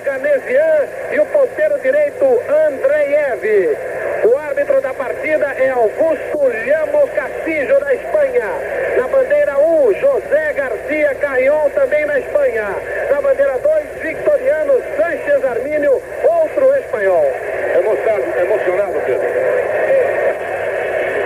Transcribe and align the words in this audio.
Oganesian 0.00 0.88
e 1.12 1.20
o 1.20 1.26
ponteiro 1.26 1.78
direito 1.80 2.24
Andreev. 2.24 3.76
O 4.24 4.36
árbitro 4.38 4.80
da 4.80 4.94
partida 4.94 5.46
é 5.58 5.68
Augusto 5.70 6.38
Llamo 6.66 7.06
Castillo, 7.08 7.78
da 7.80 7.94
Espanha. 7.94 8.46
Na 8.96 9.08
bandeira 9.08 9.58
1, 9.58 9.94
José 9.94 10.52
Garcia 10.54 11.14
Carrion, 11.16 11.68
também 11.70 12.06
na 12.06 12.18
Espanha. 12.18 12.74
Na 13.10 13.20
bandeira 13.20 13.58
2, 13.58 13.84
Victoriano 14.00 14.82
Sanchez 14.96 15.44
Armínio, 15.44 16.02
outro 16.24 16.74
espanhol. 16.76 17.26
Emocionado, 17.78 18.40
emocionado, 18.40 19.00
Pedro? 19.04 19.28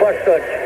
Bastante. 0.00 0.64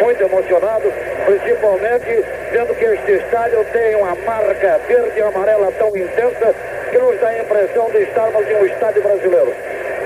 Muito 0.00 0.22
emocionado, 0.22 0.92
principalmente 1.26 2.24
vendo 2.50 2.74
que 2.74 2.84
este 2.84 3.12
estádio 3.12 3.64
tem 3.72 3.94
uma 3.96 4.14
marca 4.14 4.80
verde 4.86 5.18
e 5.18 5.22
amarela 5.22 5.72
tão 5.78 5.88
intensa 5.88 6.54
que 6.90 6.98
nos 6.98 7.18
dá 7.20 7.28
a 7.28 7.38
impressão 7.38 7.90
de 7.90 8.02
estarmos 8.02 8.48
em 8.48 8.54
um 8.54 8.66
estádio 8.66 9.02
brasileiro. 9.02 9.52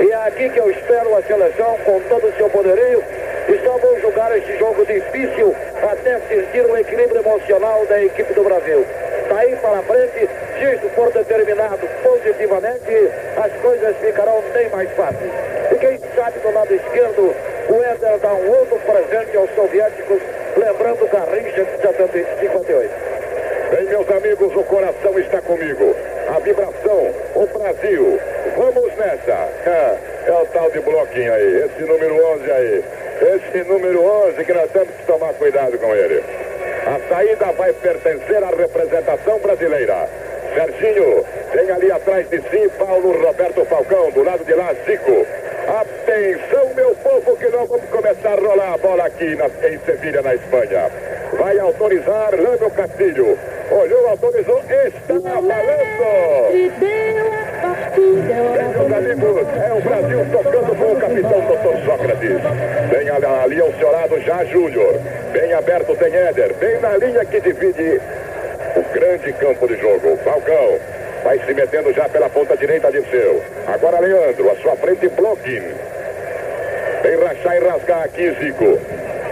E 0.01 0.11
é 0.11 0.15
aqui 0.27 0.49
que 0.49 0.59
eu 0.59 0.71
espero 0.71 1.15
a 1.17 1.23
seleção, 1.23 1.77
com 1.85 2.01
todo 2.09 2.27
o 2.27 2.33
seu 2.33 2.49
poderio, 2.49 3.03
e 3.49 3.59
só 3.65 3.77
vou 3.79 4.01
jogar 4.01 4.37
este 4.37 4.57
jogo 4.59 4.85
difícil 4.87 5.55
até 5.83 6.19
sentir 6.29 6.65
o 6.65 6.77
equilíbrio 6.77 7.21
emocional 7.21 7.85
da 7.87 8.03
equipe 8.03 8.33
do 8.33 8.45
Brasil. 8.45 8.87
Daí 9.29 9.55
para 9.57 9.83
frente, 9.83 10.29
se 10.59 10.75
isso 10.75 10.89
for 10.95 11.13
determinado 11.13 11.87
positivamente, 12.03 13.11
as 13.37 13.53
coisas 13.61 13.97
ficarão 13.99 14.43
bem 14.53 14.69
mais 14.71 14.91
fáceis. 14.93 15.31
E 15.71 15.75
quem 15.77 15.99
sabe 16.17 16.39
do 16.41 16.53
lado 16.53 16.75
esquerdo, 16.75 17.35
o 17.69 17.83
Éder 17.83 18.19
dá 18.19 18.33
um 18.33 18.51
outro 18.51 18.79
presente 18.79 19.37
aos 19.37 19.51
soviéticos, 19.55 20.21
lembrando 20.57 21.07
Garrincha 21.09 21.65
de 21.65 22.41
58. 22.41 22.91
Bem, 23.71 23.85
meus 23.85 24.11
amigos, 24.11 24.57
o 24.57 24.65
coração 24.65 25.19
está 25.19 25.41
comigo. 25.43 25.95
A 26.29 26.39
vibração, 26.41 27.15
o 27.35 27.47
Brasil. 27.47 28.21
Vamos 28.57 28.97
nessa. 28.97 29.49
É, 29.67 29.99
é 30.27 30.33
o 30.33 30.47
tal 30.47 30.71
de 30.71 30.81
bloquinho 30.81 31.33
aí, 31.33 31.65
esse 31.65 31.83
número 31.85 32.15
11 32.35 32.51
aí. 32.51 32.85
Esse 33.21 33.69
número 33.69 34.03
11 34.03 34.45
que 34.45 34.53
nós 34.53 34.71
temos 34.73 34.89
que 34.89 35.07
tomar 35.07 35.35
cuidado 35.35 35.79
com 35.79 35.95
ele. 35.95 36.23
A 36.87 37.09
saída 37.09 37.53
vai 37.53 37.73
pertencer 37.75 38.43
à 38.43 38.49
representação 38.49 39.39
brasileira. 39.39 40.09
Serginho, 40.55 41.25
tem 41.53 41.71
ali 41.71 41.93
atrás 41.93 42.29
de 42.29 42.41
si 42.41 42.69
Paulo 42.77 43.13
Roberto 43.25 43.65
Falcão, 43.67 44.11
do 44.11 44.25
lado 44.25 44.45
de 44.45 44.55
lá 44.55 44.75
Zico. 44.85 45.27
Atenção, 45.71 46.75
meu 46.75 46.97
povo, 46.97 47.37
que 47.37 47.47
nós 47.47 47.69
vamos 47.69 47.89
começar 47.91 48.33
a 48.33 48.41
rolar 48.41 48.75
a 48.75 48.79
bola 48.79 49.05
aqui 49.05 49.37
na, 49.37 49.47
em 49.47 49.79
Sevilha, 49.87 50.21
na 50.21 50.35
Espanha. 50.35 50.91
Vai 51.39 51.61
autorizar 51.61 52.35
Lano 52.35 52.69
Castilho. 52.73 53.39
Olhou, 53.71 54.09
autorizou, 54.09 54.61
está 54.69 55.15
valendo! 55.15 56.51
Bem, 56.51 56.75
meus 58.69 58.93
amigos, 58.93 59.47
é 59.65 59.73
o 59.73 59.81
Brasil 59.81 60.27
tocando 60.33 60.77
com 60.77 60.93
o 60.93 60.97
capitão 60.97 61.41
Dr. 61.41 61.85
Sócrates. 61.85 62.41
Bem 62.91 63.09
ali 63.09 63.61
ao 63.61 63.73
seu 63.75 63.93
lado 63.93 64.21
já 64.23 64.45
Júnior. 64.47 64.99
Bem 65.33 65.53
aberto 65.53 65.95
tem 65.95 66.13
Éder. 66.13 66.53
Bem 66.55 66.81
na 66.81 66.97
linha 66.97 67.25
que 67.25 67.41
divide 67.41 68.01
o 68.75 68.83
grande 68.93 69.33
campo 69.35 69.69
de 69.69 69.77
jogo. 69.77 70.17
Falcão 70.25 71.00
vai 71.25 71.39
se 71.39 71.55
metendo 71.55 71.93
já 71.93 72.09
pela 72.09 72.29
ponta 72.29 72.57
direita 72.57 72.91
de 72.91 73.03
seu. 73.11 73.43
Agora 73.67 74.01
Leandro, 74.01 74.51
à 74.51 74.57
sua 74.57 74.77
frente 74.77 75.09
Bloquin. 75.09 75.63
Vem 77.03 77.17
rachar 77.25 77.57
e 77.57 77.61
rasgar 77.61 78.03
aqui 78.03 78.31
Zico. 78.33 78.79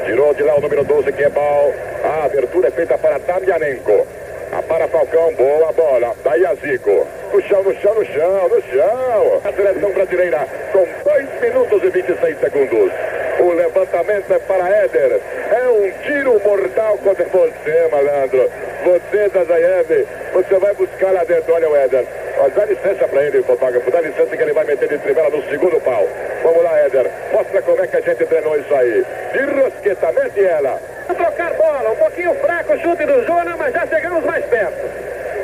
Tirou 0.05 0.33
de 0.35 0.43
lá 0.43 0.57
o 0.57 0.61
número 0.61 0.85
12 0.85 1.13
que 1.13 1.23
é 1.23 1.29
Bal. 1.29 1.73
A 2.05 2.25
abertura 2.25 2.69
é 2.69 2.71
feita 2.71 2.97
para 2.97 3.19
Damianenko. 3.19 4.07
A 4.53 4.63
para 4.63 4.89
Falcão, 4.89 5.35
boa 5.35 5.73
bola. 5.73 6.15
Daí 6.25 6.47
a 6.47 6.55
Zico. 6.55 7.07
No 7.33 7.43
chão, 7.43 7.63
no 7.63 7.75
chão, 7.81 7.95
no 7.95 8.05
chão, 8.07 8.49
no 8.49 8.63
chão. 8.63 9.41
A 9.45 9.53
seleção 9.53 9.93
brasileira 9.93 10.47
com 10.73 10.87
2 11.05 11.41
minutos 11.43 11.83
e 11.85 11.91
26 11.91 12.41
segundos. 12.41 12.93
O 13.39 13.53
levantamento 13.53 14.33
é 14.33 14.39
para 14.39 14.69
Éder. 14.69 15.21
É 15.53 15.69
um 15.69 15.91
tiro 16.03 16.41
mortal 16.45 16.99
contra 16.99 17.25
você, 17.25 17.89
malandro. 17.91 18.51
Você, 18.85 19.29
Zazaev, 19.29 20.07
você 20.33 20.55
vai 20.59 20.75
buscar 20.75 21.13
lá 21.13 21.25
dentro. 21.25 21.55
Olha 21.55 21.69
o 21.69 21.77
Éder. 21.77 22.05
Ó, 22.39 22.49
dá 22.49 22.65
licença 22.65 23.07
para 23.07 23.23
ele, 23.23 23.43
fotógrafo. 23.43 23.91
Dá 23.91 24.01
licença 24.01 24.37
que 24.37 24.43
ele 24.43 24.53
vai 24.53 24.65
meter 24.65 24.89
de 24.89 24.99
trivela 24.99 25.31
no 25.31 25.43
segundo 25.49 25.81
pau. 25.81 26.07
Vamos 26.43 26.63
lá, 26.65 26.79
Éder. 26.81 27.07
Mostra 27.33 27.63
como 27.63 27.83
é 27.83 27.87
que 27.87 27.97
a 27.97 28.01
gente 28.01 28.27
treinou 28.27 28.59
isso 28.59 28.75
aí. 28.75 29.05
De 29.33 29.61
rosqueta, 29.61 30.13
mete 30.13 30.45
ela. 30.45 30.81
Trocar 31.07 31.55
bola, 31.55 31.91
um 31.91 31.97
pouquinho 31.97 32.35
fraco 32.35 32.75
o 32.75 32.81
chute 32.81 33.05
do 33.05 33.25
Júnior, 33.25 33.57
mas 33.57 33.73
já 33.73 33.87
chegamos 33.87 34.25
mais 34.25 34.45
perto. 34.47 34.87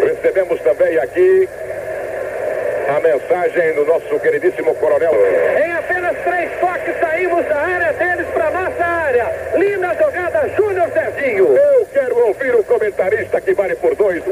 Recebemos 0.05 0.61
também 0.61 0.99
aqui 0.99 1.49
a 2.89 3.01
mensagem 3.01 3.75
do 3.75 3.85
nosso 3.85 4.21
queridíssimo 4.21 4.75
coronel. 4.75 5.13
Em 5.65 5.73
apenas 5.73 6.17
três 6.23 6.51
toques 6.61 6.99
saímos 7.01 7.45
da 7.47 7.57
área 7.57 7.93
deles 7.93 8.27
para 8.29 8.51
nossa 8.51 8.85
área. 8.85 9.33
Linda 9.55 9.95
jogada, 9.95 10.49
Júnior 10.51 10.91
Serginho. 10.93 11.57
Eu 11.57 11.87
quero 11.87 12.19
ouvir 12.27 12.55
o 12.55 12.65
comentarista 12.65 13.41
que 13.41 13.55
vale 13.55 13.75
por 13.77 13.95
dois. 13.95 14.23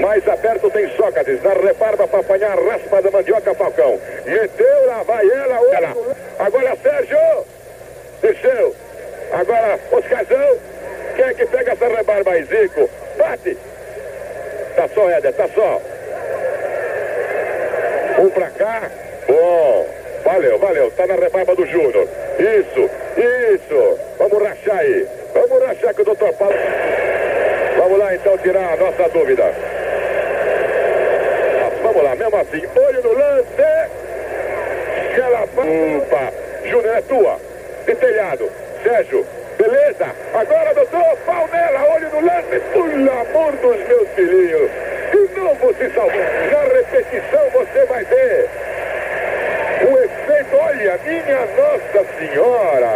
Mais 0.00 0.26
aberto 0.28 0.70
tem 0.70 0.88
Sócrates. 0.96 1.42
Na 1.42 1.52
rebarba 1.52 2.06
para 2.06 2.20
apanhar 2.20 2.58
a 2.58 2.72
raspa 2.72 3.02
da 3.02 3.10
mandioca 3.10 3.54
Falcão. 3.54 3.98
Meteu, 4.26 4.86
lá 4.86 5.02
vai 5.02 5.28
ela, 5.28 5.60
ela. 5.72 5.96
Agora 6.38 6.76
Sérgio. 6.82 7.18
Desceu. 8.20 8.74
Agora 9.32 9.78
Oscarzão. 9.90 10.58
Quem 11.16 11.24
é 11.24 11.34
que 11.34 11.46
pega 11.46 11.72
essa 11.72 11.88
rebarba 11.88 12.32
aí, 12.32 12.44
Zico? 12.44 12.88
Bate. 13.16 13.56
Tá 14.76 14.88
só, 14.94 15.10
Éder, 15.10 15.32
tá 15.34 15.48
só. 15.54 15.80
Um 18.18 18.30
pra 18.30 18.50
cá. 18.50 18.90
Bom. 19.26 19.86
Valeu, 20.24 20.58
valeu. 20.58 20.90
Tá 20.92 21.06
na 21.06 21.14
rebarba 21.14 21.54
do 21.54 21.66
Júnior. 21.66 22.08
Isso, 22.38 22.90
isso. 23.16 23.98
Vamos 24.18 24.42
rachar 24.42 24.78
aí. 24.78 25.06
Vamos 25.34 25.62
rachar 25.66 25.94
com 25.94 26.02
o 26.02 26.04
doutor 26.04 26.32
Paulo. 26.34 26.54
Vamos 27.76 27.98
lá 27.98 28.14
então 28.14 28.38
tirar 28.38 28.72
a 28.72 28.76
nossa 28.76 29.08
dúvida. 29.08 29.52
Mas 31.60 31.82
vamos 31.82 32.02
lá, 32.02 32.14
mesmo 32.14 32.36
assim. 32.36 32.62
Olho 32.76 33.02
no 33.02 33.12
lance. 33.12 33.62
Opa. 35.56 36.32
Júnior, 36.64 36.96
é 36.96 37.00
tua. 37.02 37.36
De 37.86 37.94
telhado. 37.94 38.50
Sérgio. 38.82 39.26
Beleza? 39.58 40.06
Agora, 40.34 40.74
doutor, 40.74 41.16
pau 41.26 41.48
nela, 41.52 41.94
olho 41.94 42.08
no 42.10 42.20
lance. 42.26 42.60
Pelo 42.72 43.10
amor 43.10 43.52
dos 43.52 43.88
meus 43.88 44.08
filhinhos. 44.10 44.70
De 45.12 45.40
novo 45.40 45.74
se 45.74 45.90
salvou. 45.90 46.20
Na 46.50 46.74
repetição 46.74 47.50
você 47.52 47.84
vai 47.84 48.04
ver. 48.04 48.48
O 49.82 49.98
efeito, 49.98 50.56
olha, 50.56 50.98
minha 51.04 51.46
Nossa 51.92 52.06
Senhora. 52.18 52.88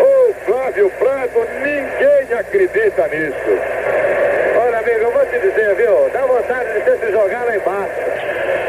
Ô 0.00 0.32
Flávio 0.46 0.90
Prado, 0.98 1.46
ninguém 1.62 2.38
acredita 2.38 3.06
nisso. 3.08 3.60
Olha, 4.58 4.78
amigo, 4.78 5.00
eu 5.00 5.10
vou 5.10 5.26
te 5.26 5.38
dizer, 5.38 5.74
viu? 5.74 6.08
Dá 6.10 6.24
vontade 6.24 6.72
de 6.72 6.80
ter 6.80 6.98
se 6.98 7.12
jogar 7.12 7.44
lá 7.44 7.54
embaixo. 7.54 8.00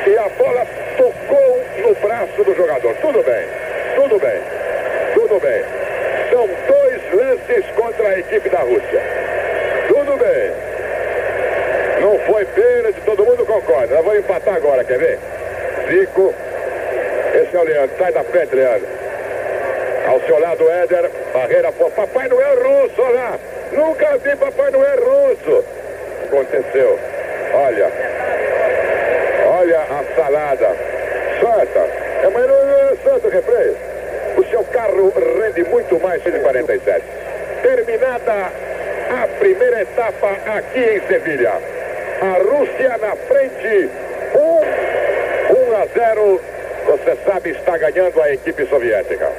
E 0.08 0.18
a 0.18 0.28
bola 0.38 0.68
tocou 0.98 1.64
no 1.78 1.96
braço 1.96 2.44
do 2.44 2.54
jogador. 2.54 2.94
Tudo 2.96 3.24
bem, 3.24 3.48
tudo 3.96 4.20
bem, 4.20 4.42
tudo 5.14 5.40
bem. 5.40 5.64
São 6.30 6.50
dois 6.68 7.14
lances 7.14 7.66
contra 7.74 8.10
a 8.10 8.20
equipe 8.20 8.50
da 8.50 8.60
Rússia. 8.60 9.02
Tudo 9.88 10.18
bem. 10.18 10.52
Não 12.02 12.20
foi 12.26 12.44
pênalti, 12.46 13.00
todo 13.06 13.26
mundo 13.26 13.46
concorda. 13.46 13.96
Nós 13.96 14.04
vamos 14.04 14.20
empatar 14.20 14.56
agora, 14.56 14.84
quer 14.84 14.98
ver? 14.98 15.20
Zico. 15.90 16.34
Esse 17.54 17.66
Leandro. 17.66 17.98
Sai 17.98 18.14
da 18.14 18.24
frente, 18.24 18.56
Leandro. 18.56 18.88
Ao 20.08 20.22
seu 20.22 20.40
lado, 20.40 20.70
Éder. 20.70 21.12
Barreira 21.34 21.72
por 21.74 21.92
Papai 21.92 22.28
Noel 22.30 22.56
russo, 22.56 23.02
olha 23.02 23.14
lá. 23.14 23.40
Nunca 23.74 24.18
vi 24.18 24.36
Papai 24.38 24.72
Noel 24.72 25.00
russo. 25.00 25.66
Aconteceu. 26.28 26.98
Olha. 27.54 27.92
Olha 29.48 29.80
a 29.80 30.16
salada. 30.16 30.76
Santa. 31.42 31.80
É, 31.80 32.28
é 32.28 32.96
santo 33.04 33.28
refreio. 33.28 33.78
O 34.38 34.46
seu 34.46 34.64
carro 34.66 35.14
rende 35.42 35.64
muito 35.66 36.00
mais 36.00 36.24
de 36.24 36.32
47. 36.32 37.04
Terminada 37.62 38.50
a 39.10 39.28
primeira 39.40 39.82
etapa 39.82 40.38
aqui 40.56 40.80
em 40.80 41.08
Sevilha. 41.08 41.52
A 42.22 42.38
Rússia 42.44 42.98
na 42.98 43.16
frente, 43.16 43.90
1, 44.36 44.40
1 45.54 45.76
a 45.76 45.86
0. 45.94 46.51
Você 46.86 47.18
sabe, 47.26 47.52
está 47.52 47.78
ganhando 47.78 48.22
a 48.22 48.34
equipe 48.34 48.66
soviética. 48.66 49.32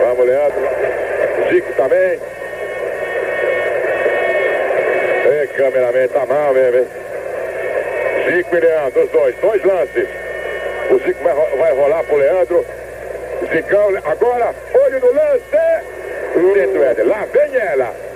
Vamos, 0.00 0.26
Leandro. 0.26 0.68
Zico 1.50 1.72
também. 1.74 2.18
E 5.42 5.46
cameraman, 5.48 6.08
tá 6.08 6.26
mal 6.26 6.52
mesmo, 6.52 6.78
hein? 6.78 6.86
Zico 8.26 8.56
e 8.56 8.60
Leandro, 8.60 9.04
os 9.04 9.10
dois. 9.10 9.34
Dois 9.36 9.64
lances. 9.64 10.08
O 10.90 10.98
Zico 10.98 11.22
vai, 11.22 11.34
vai 11.34 11.72
rolar 11.72 12.04
pro 12.04 12.16
Leandro. 12.16 12.64
Zicão, 13.48 13.88
agora, 14.04 14.54
olho 14.74 15.00
no 15.00 15.12
lance. 15.12 15.40
Dentro, 16.54 16.84
Éder. 16.84 17.06
Lá 17.06 17.26
vem 17.32 17.56
ela. 17.56 18.09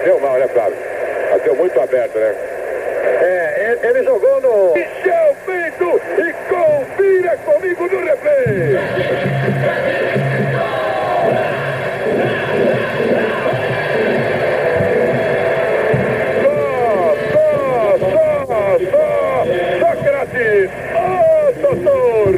Bateu 0.00 0.18
mal, 0.18 0.38
né, 0.38 0.48
Flávio? 0.48 0.78
Bateu 1.30 1.54
muito 1.56 1.78
aberto, 1.78 2.18
né? 2.18 2.34
É, 3.20 3.76
ele, 3.82 3.86
ele 3.86 4.02
jogou 4.02 4.40
no. 4.40 4.72
Michel 4.72 5.36
Bento 5.46 6.00
e 6.16 6.32
confira 6.48 7.36
comigo 7.44 7.86
no 7.86 8.04
replay. 8.06 8.78
Só, 16.42 17.16
só, 17.30 17.98
só, 17.98 18.78
só, 18.90 19.44
Sócrates, 19.80 20.70
ô 20.96 21.52
doutor, 21.60 22.34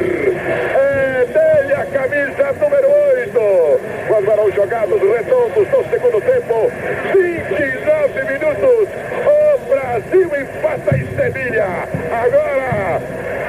é 0.75 1.25
dele 1.25 1.73
a 1.75 1.85
camisa 1.85 2.51
número 2.59 2.87
8. 2.89 3.93
Quando 4.07 4.31
eram 4.31 4.51
jogados 4.51 5.01
redondos 5.01 5.67
no 5.69 5.89
segundo 5.89 6.21
tempo, 6.21 6.71
29 7.13 8.23
minutos, 8.25 8.89
o 9.25 9.57
Brasil 9.69 10.29
empata 10.41 10.97
em 10.97 11.05
Sevilha. 11.15 11.67
Agora, 12.11 13.01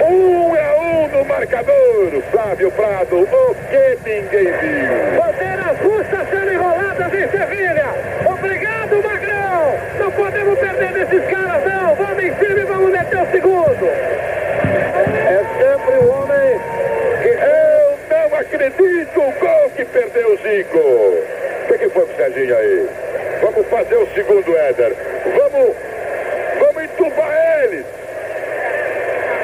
um 0.08 0.54
a 0.54 0.80
um 0.80 1.08
no 1.08 1.24
marcador. 1.24 2.22
Flávio 2.30 2.70
Prado, 2.72 3.20
o 3.20 3.54
que 3.68 3.98
ninguém 4.08 4.44
viu. 4.44 5.20
Bandeiras 5.20 5.78
russas 5.80 6.30
sendo 6.30 6.52
enroladas 6.52 7.12
em 7.12 7.28
Sevilha. 7.28 7.86
Obrigado, 8.26 9.02
Magrão. 9.02 9.74
Não 9.98 10.10
podemos 10.12 10.58
perder 10.58 10.92
desses 10.92 11.24
caras, 11.30 11.64
não. 11.64 11.94
Vamos 11.96 12.22
em 12.24 12.34
cima 12.36 12.60
e 12.60 12.64
vamos 12.64 12.90
meter 12.90 13.22
o 13.22 13.30
segundo. 13.30 13.86
É 13.86 15.44
sempre 15.58 15.98
o 15.98 16.10
homem 16.10 16.60
que 17.22 17.28
Eu 17.28 17.98
não 18.10 18.38
acredito 18.38 19.20
o 19.20 19.32
gol 19.32 19.70
que 19.76 19.84
perdeu 19.84 20.32
o 20.32 20.36
Zico. 20.36 20.78
O 20.78 21.66
que, 21.68 21.78
que 21.78 21.88
foi 21.88 22.06
pro 22.06 22.16
Serginho 22.16 22.56
aí? 22.56 22.88
Vamos 23.42 23.66
fazer 23.68 23.96
o 23.96 24.06
segundo, 24.14 24.56
Éder. 24.56 24.94
Vamos, 25.24 25.76
vamos 26.58 26.84
entubar 26.84 27.62
eles. 27.64 27.84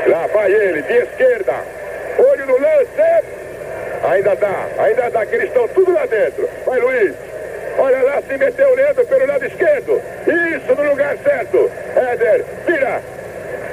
Lá 0.06 0.26
vai 0.26 0.52
ele, 0.52 0.82
de 0.82 0.94
esquerda. 0.94 1.54
Olho 2.18 2.46
no 2.46 2.60
lance. 2.60 2.90
Ainda 4.02 4.34
dá, 4.34 4.66
ainda 4.78 5.10
dá, 5.10 5.26
que 5.26 5.34
eles 5.34 5.48
estão 5.48 5.68
tudo 5.68 5.92
lá 5.92 6.06
dentro. 6.06 6.48
Vai, 6.66 6.78
Luiz. 6.80 7.14
Olha 7.78 8.02
lá, 8.02 8.22
se 8.22 8.36
meteu 8.36 8.68
o 8.68 8.74
Leandro 8.74 9.06
pelo 9.06 9.26
lado 9.26 9.44
esquerdo. 9.46 10.02
Isso, 10.26 10.74
no 10.74 10.90
lugar 10.90 11.16
certo. 11.18 11.70
Éder, 11.96 12.44
vira. 12.66 13.00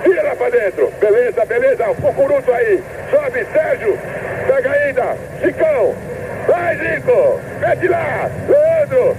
Vira 0.03 0.21
lá 0.23 0.35
pra 0.35 0.49
dentro. 0.49 0.91
Beleza, 0.99 1.45
beleza. 1.45 1.89
O 1.89 1.95
Cucuruto 1.95 2.53
aí. 2.53 2.83
Sobe, 3.09 3.45
Sérgio. 3.53 3.99
Pega 4.47 4.71
ainda. 4.71 5.17
Zicão. 5.43 5.95
Vai, 6.47 6.75
Zico. 6.77 7.41
Mete 7.59 7.87
lá. 7.87 8.29
Leandro. 8.47 9.17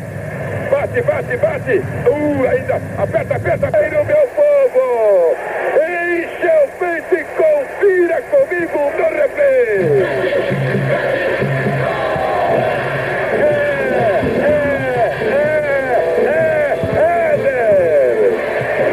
Bate, 0.70 1.02
bate, 1.02 1.36
bate. 1.36 1.82
Uh, 2.08 2.48
ainda. 2.48 2.80
Aperta, 3.02 3.34
aperta. 3.34 3.70
Aí 3.76 3.90
no 3.90 4.04
meu 4.04 4.28
povo. 4.28 5.17
Enche 7.08 7.14
o 7.14 7.14
peito 7.14 7.14
e 7.14 7.24
confira 7.36 8.22
comigo 8.22 8.92
no 8.96 9.08
replay. 9.16 9.58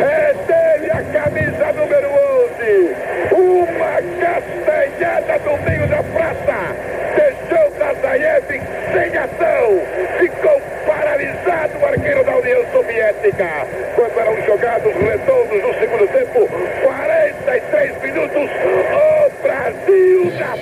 É 0.02 0.34
dele 0.48 0.92
a 0.92 1.04
camisa 1.12 1.74
número 1.74 2.10
11. 2.10 2.96
Uma 3.32 3.96
castanhada 4.22 5.40
no 5.46 5.58
meio 5.64 5.88
da 5.88 6.04
praça. 6.04 6.76
Deixou 7.16 7.72
Nazaev 7.78 8.48
sem 8.48 9.18
ação. 9.18 9.82
Ficou 10.20 10.62
paralisado 10.86 11.78
o 11.80 11.86
arqueiro 11.86 12.24
da 12.24 12.38
União 12.38 12.66
Soviética. 12.72 13.68
Quando 13.96 14.20
eram 14.20 14.42
jogados 14.46 14.94
redondos 14.94 15.64
no 15.64 15.74
segundo 15.80 16.08
tempo, 16.08 16.48
43 16.84 18.02
minutos. 18.02 18.50
O 18.96 19.42
Brasil 19.42 20.32
na 20.38 20.56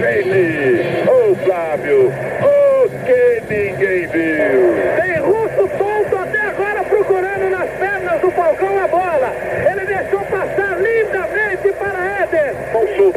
frente, 0.00 0.28
minha 0.28 0.52
gente. 0.52 1.08
Ô 1.10 1.34
Flávio, 1.44 2.12
o 2.42 2.88
que 3.04 3.42
ninguém 3.54 4.06
viu. 4.06 4.74
Tem 4.96 5.16
russo 5.20 5.68
tonto 5.78 6.16
até 6.16 6.40
agora 6.40 6.82
procurando 6.84 7.50
nas 7.50 7.70
pernas 7.70 8.20
do 8.20 8.30
Falcão 8.30 8.78
a 8.82 8.88
bola. 8.88 9.32
Ele 9.70 9.84
deixou 9.86 10.20
passar 10.20 10.78
lindamente 10.80 11.72
para 11.78 12.22
Éder. 12.22 12.54
Bolso. 12.72 13.14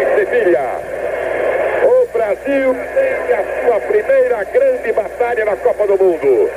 Em 0.00 0.16
Sevilha. 0.16 0.68
O 1.84 2.06
Brasil 2.12 2.76
tem 2.94 3.34
a 3.34 3.42
sua 3.64 3.80
primeira 3.80 4.44
grande 4.44 4.92
batalha 4.92 5.44
na 5.44 5.56
Copa 5.56 5.86
do 5.86 5.96
Mundo. 6.02 6.50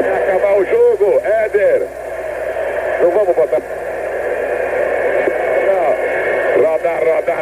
Vai 0.00 0.22
acabar 0.22 0.58
o 0.58 0.64
jogo, 0.64 1.20
Éder. 1.24 1.82
Não 3.02 3.10
vamos 3.10 3.34
botar. 3.34 3.60
Não. 5.66 6.64
Roda, 6.64 6.90
roda, 6.90 7.32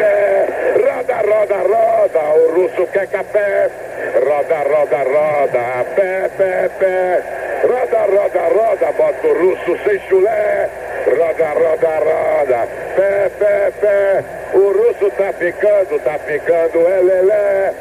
É, 0.00 0.46
Roda, 0.76 1.14
roda, 1.16 1.56
roda, 1.56 2.20
o 2.36 2.59
russo 2.70 2.86
quer 2.92 3.06
café. 3.08 3.68
Roda, 4.14 4.62
roda, 4.62 5.02
roda, 5.04 5.84
pé, 5.94 6.30
pé, 6.36 6.68
pé. 6.78 7.22
Roda, 7.62 8.06
roda, 8.06 8.40
roda, 8.54 8.92
bota 8.92 9.26
o 9.26 9.34
russo 9.34 9.78
sem 9.84 9.98
chulé. 10.08 10.68
Roda, 11.06 11.48
roda, 11.54 11.98
roda, 11.98 12.68
pé, 12.96 13.30
pé, 13.38 13.72
pé. 13.80 14.24
O 14.54 14.72
russo 14.72 15.10
tá 15.16 15.32
ficando, 15.32 15.98
tá 16.00 16.18
ficando, 16.18 16.88
é 16.88 17.00
lelé. 17.00 17.72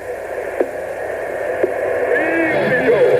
Ih, 2.15 2.51
humilhou. 2.58 3.19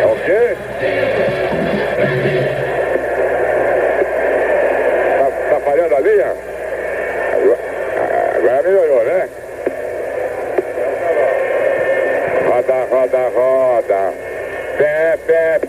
É 0.00 0.06
o 0.06 0.16
quê? 0.24 0.56
Tá, 5.18 5.26
tá 5.50 5.60
falhando 5.60 5.96
a 5.96 6.00
linha? 6.00 6.50
Agora, 7.32 7.58
agora 8.36 8.62
melhorou, 8.62 9.04
né? 9.04 9.28
Roda, 12.46 12.86
roda, 12.90 13.28
roda. 13.34 14.12
Pé, 14.76 15.18
pé. 15.26 15.60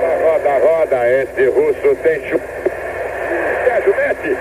Roda, 0.00 0.58
roda, 0.58 0.58
roda. 0.66 1.10
Esse 1.10 1.46
russo 1.46 1.96
tem 2.02 2.20
chu... 2.28 2.40
Sérgio, 3.64 3.94
mete. 3.96 4.36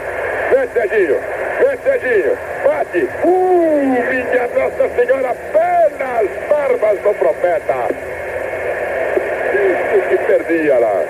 Mete, 0.51 0.73
Serginho. 0.73 1.19
Mete, 1.59 1.83
Serginho. 1.83 2.37
Bate. 2.63 3.09
Uh, 3.23 4.03
minha 4.09 4.47
Nossa 4.47 4.89
Senhora. 4.95 5.29
Apenas 5.29 6.29
barbas 6.49 6.99
do 6.99 7.13
profeta. 7.43 7.87
Isso 9.53 10.07
que 10.07 10.17
perdia 10.17 10.79
lá. 10.79 11.03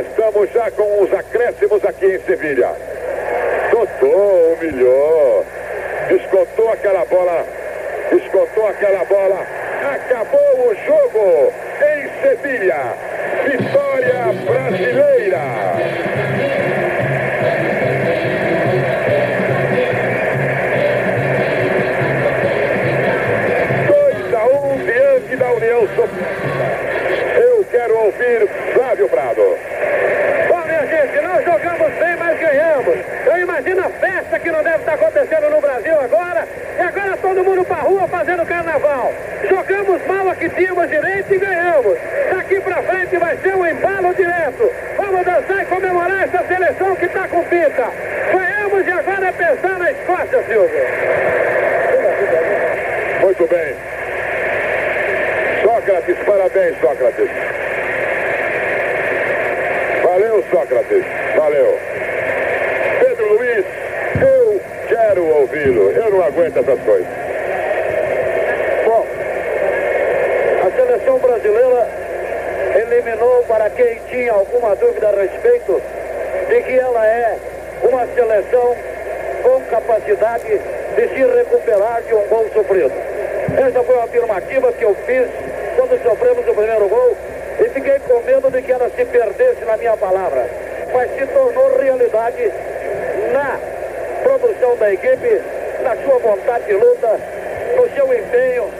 Estamos 0.00 0.50
já 0.52 0.70
com 0.70 1.02
os 1.02 1.12
acréscimos 1.12 1.84
aqui 1.84 2.06
em 2.06 2.20
Sevilha. 2.20 2.70
Totó 3.70 4.06
humilhou. 4.06 5.44
Descontou 6.08 6.72
aquela 6.72 7.04
bola. 7.04 7.44
Descontou 8.10 8.66
aquela 8.66 9.04
bola. 9.04 9.46
Acabou 9.94 10.70
o 10.70 10.74
jogo 10.86 11.52
em 11.82 12.22
Sevilha. 12.22 13.09
Vitória 13.44 14.32
brasileira. 14.44 15.70
Eu 27.36 27.64
quero 27.70 27.96
ouvir 27.96 28.48
Flávio 28.74 29.08
Prado. 29.08 29.56
Bom, 30.48 30.64
minha 30.66 30.86
gente, 30.86 31.20
nós 31.20 31.44
jogamos 31.44 31.92
bem, 31.98 32.16
mas 32.16 32.38
ganhamos. 32.38 32.98
Eu 33.26 33.38
imagino 33.38 33.80
a 33.80 33.88
festa 34.30 34.38
que 34.38 34.50
não 34.50 34.62
deve 34.62 34.76
estar 34.76 34.94
acontecendo 34.94 35.50
no 35.50 35.60
Brasil 35.60 36.00
agora. 36.00 36.46
E 36.78 36.80
agora 36.80 37.16
todo 37.16 37.44
mundo 37.44 37.64
pra 37.64 37.76
rua 37.76 38.06
fazendo 38.06 38.46
carnaval. 38.46 39.12
Jogamos 39.48 40.06
mal 40.06 40.30
aqui 40.30 40.48
tínhamos 40.50 40.88
direito 40.88 41.34
e 41.34 41.38
ganhamos. 41.38 41.98
Daqui 42.30 42.60
pra 42.60 42.82
frente 42.82 43.16
vai 43.16 43.36
ser 43.38 43.54
um 43.56 43.66
embalo 43.66 44.14
direto. 44.14 44.72
Vamos 44.96 45.24
dançar 45.24 45.62
e 45.62 45.66
comemorar 45.66 46.22
essa 46.22 46.44
seleção 46.44 46.96
que 46.96 47.08
tá 47.08 47.26
com 47.28 47.42
pinta. 47.44 47.88
Ganhamos 48.32 48.86
e 48.86 48.90
agora 48.90 49.26
é 49.26 49.32
pensar 49.32 49.78
na 49.78 49.90
Escócia, 49.90 50.42
Silvio. 50.44 50.86
Muito 53.22 53.46
bem. 53.48 53.74
Sócrates, 55.62 56.16
parabéns, 56.24 56.80
Sócrates. 56.80 57.30
Valeu, 60.04 60.44
Sócrates. 60.50 61.04
Valeu. 61.36 61.78
Pedro 63.00 63.34
Luiz, 63.34 63.64
eu 64.20 64.60
Eu 65.52 66.10
não 66.10 66.22
aguento 66.22 66.58
essas 66.58 66.80
coisas. 66.80 67.08
Bom, 68.84 69.06
a 70.64 70.70
seleção 70.76 71.18
brasileira 71.18 71.88
eliminou 72.76 73.42
para 73.48 73.68
quem 73.70 73.98
tinha 74.08 74.32
alguma 74.32 74.76
dúvida 74.76 75.08
a 75.08 75.22
respeito 75.22 75.82
de 76.48 76.62
que 76.62 76.78
ela 76.78 77.04
é 77.04 77.36
uma 77.82 78.06
seleção 78.14 78.76
com 79.42 79.60
capacidade 79.62 80.60
de 80.96 81.08
se 81.08 81.36
recuperar 81.36 82.02
de 82.02 82.14
um 82.14 82.28
gol 82.28 82.46
sofrido. 82.52 82.92
Essa 83.58 83.82
foi 83.82 83.94
uma 83.96 84.04
afirmativa 84.04 84.72
que 84.72 84.84
eu 84.84 84.94
fiz 85.06 85.26
quando 85.76 86.00
sofremos 86.02 86.46
o 86.46 86.54
primeiro 86.54 86.88
gol 86.88 87.16
e 87.58 87.68
fiquei 87.70 87.98
com 88.00 88.20
medo 88.20 88.50
de 88.50 88.62
que 88.62 88.70
ela 88.70 88.88
se 88.90 89.04
perdesse 89.04 89.64
na 89.64 89.76
minha 89.76 89.96
palavra. 89.96 90.46
Mas 90.92 91.10
se 91.16 91.26
tornou 91.26 91.76
realidade 91.78 92.52
na 93.32 93.69
produção 94.22 94.76
da 94.76 94.92
equipe, 94.92 95.40
na 95.82 95.96
sua 95.96 96.18
vontade 96.18 96.66
de 96.66 96.72
luta, 96.74 97.20
no 97.76 97.94
seu 97.94 98.06
empenho. 98.12 98.70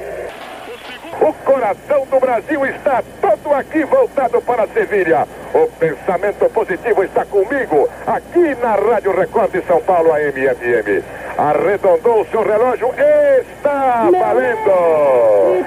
O 1.21 1.33
coração 1.45 2.07
do 2.07 2.21
Brasil 2.21 2.65
está 2.67 3.03
todo 3.21 3.55
aqui 3.55 3.85
voltado 3.85 4.41
para 4.43 4.67
Sevilha. 4.69 5.27
O 5.53 5.67
pensamento 5.67 6.49
positivo 6.51 7.03
está 7.05 7.25
comigo, 7.25 7.89
aqui 8.07 8.55
na 8.63 8.75
Rádio 8.77 9.13
Record 9.13 9.51
de 9.51 9.63
São 9.67 9.83
Paulo, 9.83 10.13
a 10.13 10.21
MMM. 10.21 11.03
Arredondou 11.37 12.23
o 12.23 12.27
seu 12.27 12.43
relógio, 12.43 12.95
está 12.97 14.09
valendo! 14.11 15.61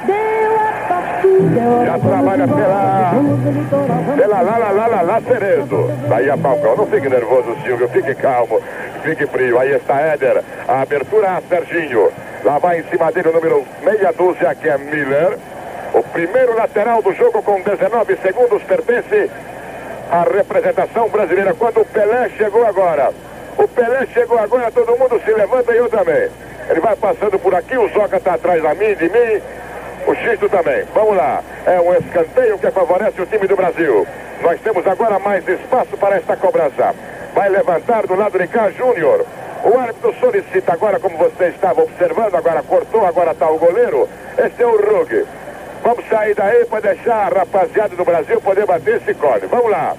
Já 1.85 1.99
trabalha 1.99 2.47
pela. 2.47 3.13
Pela 4.15 4.41
lá, 4.41 4.57
lá, 4.57 4.71
lá, 4.71 4.87
lá, 4.87 5.01
lá, 5.01 5.21
Cerezo. 5.21 5.89
Daí 6.09 6.29
a 6.29 6.37
Falcão. 6.37 6.75
Não 6.75 6.87
fique 6.87 7.07
nervoso, 7.07 7.55
Silvio. 7.63 7.87
Fique 7.89 8.13
calmo. 8.15 8.59
Fique 9.03 9.25
frio. 9.27 9.57
Aí 9.57 9.73
está 9.73 9.99
Éder. 10.01 10.43
A 10.67 10.81
abertura 10.81 11.37
a 11.37 11.41
Serginho. 11.41 12.11
Lá 12.43 12.59
vai 12.59 12.79
em 12.79 12.83
cima 12.83 13.11
dele 13.11 13.29
o 13.29 13.33
número 13.33 13.63
meia 13.83 14.11
dúzia, 14.11 14.53
que 14.53 14.67
é 14.67 14.77
Miller. 14.77 15.37
O 15.93 16.03
primeiro 16.03 16.55
lateral 16.55 17.01
do 17.01 17.13
jogo 17.13 17.41
com 17.41 17.61
19 17.61 18.17
segundos 18.17 18.61
pertence 18.63 19.31
à 20.11 20.23
representação 20.23 21.07
brasileira. 21.07 21.53
Quando 21.53 21.81
o 21.81 21.85
Pelé 21.85 22.29
chegou 22.37 22.65
agora. 22.65 23.11
O 23.57 23.67
Pelé 23.67 24.07
chegou 24.07 24.37
agora, 24.39 24.71
todo 24.71 24.97
mundo 24.97 25.21
se 25.23 25.31
levanta 25.31 25.71
e 25.71 25.77
eu 25.77 25.87
também. 25.87 26.29
Ele 26.69 26.79
vai 26.79 26.95
passando 26.95 27.37
por 27.39 27.53
aqui, 27.53 27.77
o 27.77 27.87
Zoca 27.89 28.17
está 28.17 28.33
atrás 28.33 28.61
da 28.63 28.73
mim, 28.73 28.95
de 28.95 29.09
mim. 29.09 29.41
O 30.05 30.15
Xisto 30.15 30.49
também. 30.49 30.83
Vamos 30.93 31.15
lá. 31.15 31.41
É 31.65 31.79
um 31.79 31.93
escanteio 31.93 32.57
que 32.57 32.71
favorece 32.71 33.21
o 33.21 33.25
time 33.25 33.47
do 33.47 33.55
Brasil. 33.55 34.05
Nós 34.41 34.59
temos 34.61 34.85
agora 34.85 35.19
mais 35.19 35.47
espaço 35.47 35.95
para 35.97 36.17
esta 36.17 36.35
cobrança. 36.35 36.93
Vai 37.33 37.49
levantar 37.49 38.05
do 38.05 38.15
lado 38.15 38.37
de 38.37 38.47
cá 38.47 38.69
Júnior. 38.71 39.25
O 39.63 39.79
árbitro 39.79 40.13
solicita 40.19 40.73
agora, 40.73 40.99
como 40.99 41.17
você 41.17 41.45
estava 41.45 41.81
observando, 41.81 42.35
agora 42.35 42.61
cortou, 42.63 43.05
agora 43.05 43.31
está 43.31 43.49
o 43.49 43.57
goleiro. 43.57 44.09
Esse 44.37 44.61
é 44.61 44.67
o 44.67 44.75
Rug. 44.75 45.25
Vamos 45.83 46.05
sair 46.09 46.35
daí 46.35 46.65
para 46.65 46.93
deixar 46.93 47.31
a 47.31 47.39
rapaziada 47.39 47.95
do 47.95 48.03
Brasil 48.03 48.41
poder 48.41 48.65
bater 48.65 48.97
esse 48.97 49.13
cone. 49.13 49.47
Vamos 49.49 49.71
lá. 49.71 49.95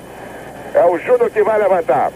É 0.74 0.84
o 0.84 0.98
Júnior 0.98 1.30
que 1.30 1.42
vai 1.42 1.58
levantar. 1.58 2.10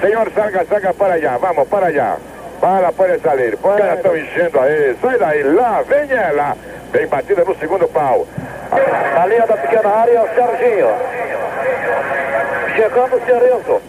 Senhor 0.00 0.30
Zaga, 0.30 0.64
Zaga, 0.64 0.94
para 0.94 1.14
allá. 1.14 1.36
Vamos, 1.38 1.68
para 1.68 1.86
allá. 1.86 2.16
Para, 2.60 2.92
sair. 3.18 3.54
Os 3.54 3.60
caras 3.60 3.96
estão 3.96 4.16
enchendo 4.16 4.60
aí. 4.60 4.96
Sai 5.00 5.18
daí. 5.18 5.42
Lá, 5.42 5.82
vem 5.82 6.10
ela. 6.10 6.56
Bem 6.92 7.06
batida 7.06 7.44
no 7.44 7.54
segundo 7.56 7.88
pau. 7.88 8.26
Na 9.14 9.26
linha 9.26 9.46
da 9.46 9.56
pequena 9.56 9.88
área, 9.88 10.22
o 10.22 10.28
Serginho. 10.34 10.88
Chegando 12.74 13.16
o 13.16 13.24
Cerezo. 13.24 13.82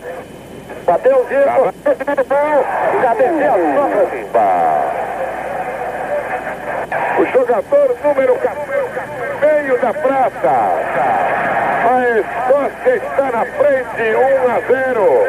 Bateu 0.86 1.18
o 1.18 1.28
Zico. 1.28 1.74
No 1.86 1.96
segundo 1.96 2.26
pau. 2.26 2.66
Já 3.02 3.14
desceu 3.14 3.54
a 3.54 3.58
Sócrates. 3.76 4.28
O 7.20 7.26
jogador 7.26 7.98
número 8.04 8.36
14, 8.36 8.72
meio 9.42 9.78
da 9.80 9.94
praça. 9.94 10.54
A 11.88 12.10
Escócia 12.20 12.96
está 12.96 13.32
na 13.32 13.46
frente, 13.46 14.04
1 14.16 14.52
a 14.52 14.60
0. 14.68 15.28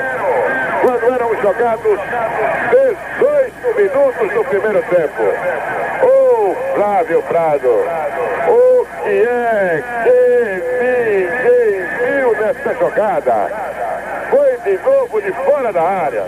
Quando 0.83 1.15
eram 1.15 1.43
jogados 1.43 1.99
18 3.19 3.77
minutos 3.77 4.33
do 4.35 4.45
primeiro 4.45 4.83
tempo. 4.83 5.23
Flávio 6.75 7.23
Prado, 7.23 7.69
o 8.49 8.87
que 9.03 9.11
é 9.11 9.83
que 10.05 10.69
ninguém 10.85 11.87
viu 11.99 12.33
nessa 12.41 12.75
jogada? 12.75 13.51
Foi 14.31 14.59
de 14.65 14.79
novo 14.85 15.23
de 15.23 15.33
fora 15.33 15.73
da 15.73 15.83
área. 15.83 16.25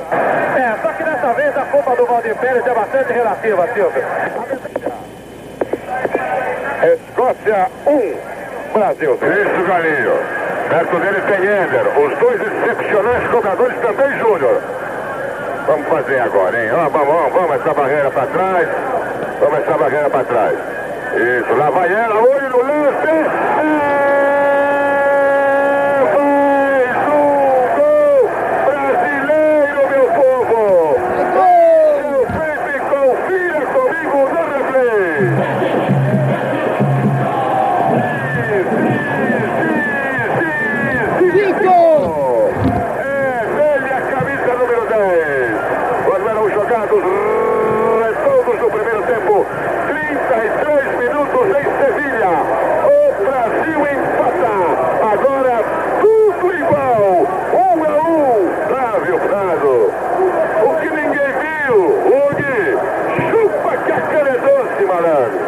É, 0.57 0.75
só 0.83 0.93
que 0.93 1.05
dessa 1.05 1.33
vez 1.35 1.57
a 1.57 1.65
culpa 1.67 1.97
do 1.97 2.07
Valdir 2.07 2.35
Pérez 2.37 2.67
é 2.67 2.75
bastante 2.75 3.13
relativa, 3.13 3.69
Silvio. 3.75 4.05
Escócia 6.83 7.69
1, 7.87 8.73
Brasil 8.73 9.19
0. 9.21 9.33
Isso, 9.33 9.67
Galinho. 9.67 10.41
Perto 10.71 10.97
dele 10.99 11.21
tem 11.23 11.41
Ender. 11.41 11.99
Os 11.99 12.19
dois 12.19 12.41
excepcionais 12.41 13.31
jogadores 13.31 13.77
também, 13.81 14.19
Júnior. 14.19 14.63
Vamos 15.67 15.87
fazer 15.89 16.21
agora, 16.21 16.65
hein? 16.65 16.71
Ó, 16.73 16.89
vamos, 16.89 17.07
vamos, 17.09 17.33
vamos 17.33 17.57
essa 17.57 17.75
barreira 17.75 18.11
para 18.11 18.27
trás. 18.29 18.69
Vamos 19.41 19.59
essa 19.59 19.77
barreira 19.79 20.11
para 20.11 20.25
trás. 20.25 20.59
Isso, 21.15 21.55
lá 21.57 21.71
vai 21.71 21.93
ela, 21.93 22.21
olho 22.21 22.51
no 22.51 22.63
lance. 22.63 23.09
É, 23.09 23.73
faz 26.15 26.97
um 27.09 27.21
gol 27.77 28.31
brasileiro, 28.67 29.81
meu 29.91 30.07
povo. 30.13 30.61
Gol 31.35 32.27
feito, 32.37 32.81
confira 32.91 33.61
comigo 33.67 34.19
no 34.29 34.43
replay. 34.53 35.01
É 42.99 43.05
velha 43.57 43.99
camisa 44.03 44.53
número 44.55 44.85
10. 44.87 45.61
Quando 46.05 46.27
eram 46.29 46.47
jogados 46.51 47.03
retornos 48.01 48.59
do 48.61 48.69
primeiro 48.71 49.03
tempo, 49.03 49.47
33 49.89 50.99
minutos 50.99 51.47
em 51.49 51.65
Sevilha. 51.81 52.33
O 52.87 52.89
Brasil 53.25 53.81
empata. 53.81 54.53
Agora 55.13 55.55
tudo 56.01 56.47
igual. 56.55 57.03
Um 57.53 57.85
a 57.85 57.87
um. 58.09 58.51
Flávio 58.69 59.17
Prado. 59.21 59.75
O 60.65 60.67
que 60.81 60.91
ninguém 60.91 61.31
viu. 61.41 61.77
Hugo. 62.07 62.53
Chupa 63.31 63.73
que 63.79 63.93
a 63.93 64.01
cana 64.01 64.31
é 64.31 64.39
doce, 64.39 64.83
malandro. 64.85 65.41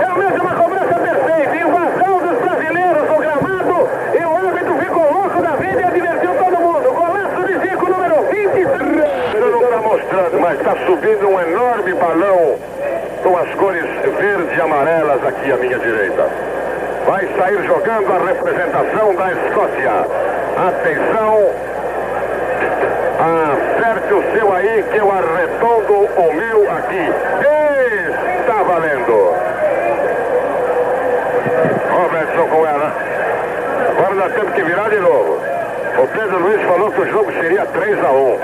É 0.00 0.04
mesmo 0.18 0.40
uma 0.42 0.54
cobrança 0.54 0.94
perfeita. 0.94 1.56
Invasão 1.56 2.14
dos 2.18 2.38
brasileiros 2.38 3.06
no 3.08 3.16
gramado. 3.18 3.78
E 4.14 4.24
o 4.24 4.36
árbitro 4.36 4.74
ficou 4.78 5.12
louco 5.12 5.42
da 5.42 5.50
vida 5.56 5.80
e 5.80 5.84
advertiu 5.84 6.34
todo 6.34 6.56
mundo. 6.60 6.92
Golaço 6.92 7.44
de 7.46 7.58
Zico, 7.58 7.86
número 7.90 8.22
23. 8.30 9.34
Ele 9.34 9.50
não 9.50 9.62
está 9.62 9.76
mostrando, 9.80 10.40
mas 10.40 10.58
está 10.58 10.74
subindo 10.86 11.28
um 11.28 11.40
enorme 11.40 11.94
balão 11.94 12.58
com 13.22 13.36
as 13.36 13.54
cores 13.54 13.84
verde 14.18 14.56
e 14.56 14.60
amarelas 14.60 15.24
aqui 15.24 15.52
à 15.52 15.56
minha 15.56 15.78
direita. 15.78 16.28
Vai 17.06 17.26
jogando 17.90 18.12
a 18.12 18.26
representação 18.26 19.14
da 19.16 19.32
Escócia. 19.32 20.06
Atenção. 20.68 21.50
Acerte 23.18 24.14
o 24.14 24.22
seu 24.32 24.54
aí 24.54 24.84
que 24.90 24.96
eu 24.96 25.10
arredondo 25.10 25.94
o 25.94 26.32
meu 26.32 26.70
aqui. 26.70 27.12
Está 28.40 28.62
valendo. 28.62 29.34
Robertson 31.90 32.46
com 32.48 32.66
ela. 32.66 32.92
Agora 33.90 34.14
nós 34.14 34.32
temos 34.34 34.54
que 34.54 34.62
virar 34.62 34.88
de 34.88 35.00
novo. 35.00 35.40
O 35.98 36.06
Pedro 36.06 36.38
Luiz 36.38 36.62
falou 36.62 36.92
que 36.92 37.00
o 37.00 37.10
jogo 37.10 37.32
seria 37.32 37.66
3 37.66 38.04
a 38.04 38.12
1. 38.12 38.38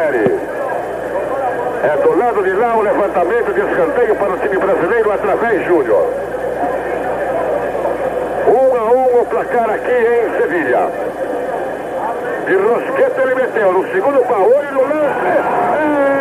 É 1.84 1.96
do 2.02 2.18
lado 2.18 2.42
de 2.42 2.52
lá 2.52 2.76
o 2.76 2.82
levantamento 2.82 3.54
de 3.54 3.60
escanteio 3.60 4.16
para 4.16 4.32
o 4.32 4.38
time 4.38 4.56
brasileiro 4.56 5.12
através 5.12 5.64
Júnior. 5.66 6.06
1 8.46 8.76
a 8.76 8.84
1 8.84 9.20
o 9.20 9.25
placar 9.36 9.68
aqui 9.68 9.90
em 9.90 10.40
Sevilha. 10.40 10.90
De 12.46 12.56
Rosqueta 12.56 13.20
ele 13.20 13.34
meteu 13.34 13.70
no 13.70 13.92
segundo 13.92 14.26
pau. 14.26 14.50
Olho 14.50 14.72
no 14.72 14.80
lance. 14.80 15.26
É 15.26 16.16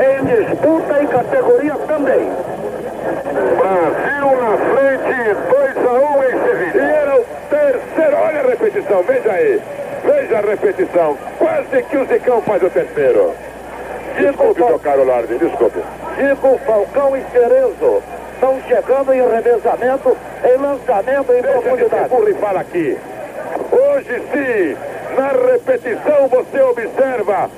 em 0.00 0.24
disputa 0.24 1.02
e 1.02 1.06
categoria 1.06 1.74
também. 1.86 2.30
Brasil 3.56 4.26
na 4.36 4.56
frente, 4.58 5.34
2 5.50 5.76
a 5.76 5.92
1 5.92 5.94
um 5.98 6.24
em 6.24 6.30
Sevilha. 6.44 6.82
E 6.82 6.90
era 6.90 7.20
o 7.20 7.24
terceiro, 7.48 8.16
olha 8.16 8.40
a 8.40 8.44
repetição, 8.88 9.02
veja 9.02 9.32
aí. 9.32 9.60
Veja 10.04 10.38
a 10.38 10.40
repetição, 10.40 11.18
quase 11.38 11.82
que 11.82 11.96
o 11.96 12.06
Zicão 12.06 12.40
faz 12.42 12.62
o 12.62 12.70
terceiro. 12.70 13.34
Desculpe, 14.16 14.62
meu 14.62 14.78
caro 14.78 15.04
Lardi, 15.04 15.38
desculpe. 15.38 15.80
Chico, 16.16 16.58
Falcão 16.64 17.16
e 17.16 17.22
Cerezo 17.30 18.02
estão 18.34 18.60
chegando 18.66 19.12
em 19.12 19.28
revezamento, 19.28 20.16
em 20.44 20.56
lançamento, 20.56 21.32
em 21.32 21.42
Deixa 21.42 21.58
profundidade. 21.60 22.08
de 22.08 22.30
e 22.30 22.34
fala 22.34 22.60
aqui. 22.60 22.98
Hoje 23.72 24.22
sim, 24.32 24.76
na 25.16 25.28
repetição 25.52 26.28
você 26.28 26.60
observa. 26.60 27.50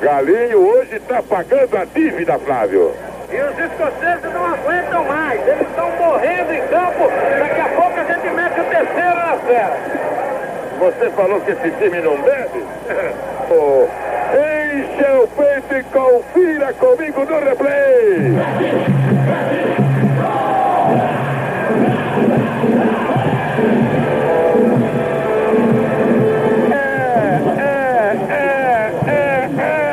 Galinho 0.00 0.68
hoje 0.68 0.96
está 0.96 1.22
pagando 1.22 1.76
a 1.76 1.84
dívida, 1.86 2.38
Flávio. 2.38 2.92
E 3.30 3.36
os 3.36 3.58
escoceses 3.58 4.32
não 4.32 4.54
aguentam 4.54 5.04
mais, 5.04 5.48
eles 5.48 5.66
estão 5.68 5.90
morrendo 5.92 6.52
em 6.52 6.60
campo. 6.68 7.10
Daqui 7.38 7.60
a 7.60 7.68
pouco 7.74 8.00
a 8.00 8.04
gente 8.04 8.28
mete 8.34 8.60
o 8.60 8.64
terceiro 8.64 9.16
na 9.16 9.36
fera. 9.38 10.35
Você 10.78 11.10
falou 11.10 11.40
que 11.40 11.50
esse 11.52 11.70
time 11.72 12.00
não 12.00 12.16
bebe? 12.22 12.64
oh, 13.50 13.88
encha 14.34 15.20
o 15.20 15.28
peito 15.28 15.74
e 15.74 15.82
confira 15.84 16.72
comigo 16.74 17.24
no 17.24 17.40
replay. 17.40 18.36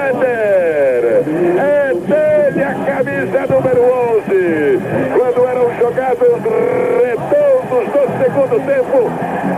Éder. 0.04 1.24
Dele 2.08 2.63
a 2.63 2.74
camisa 2.86 3.48
número 3.48 3.82
11. 3.82 4.80
Quando 5.17 5.48
eram 5.48 5.74
jogados 5.80 6.34
redondos 7.02 7.86
no 7.88 8.04
segundo 8.24 8.56
tempo, 8.65 9.00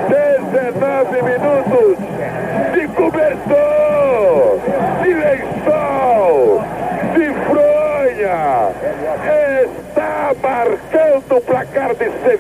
19 0.10 1.22
minutos 1.24 1.98
de 2.74 2.88
cobertor, 2.90 4.60
de 5.02 5.14
lençol, 5.14 6.64
de 7.16 7.28
fronha. 7.46 8.72
Está 9.64 10.34
marcando 10.42 11.38
o 11.38 11.42
placar 11.42 11.96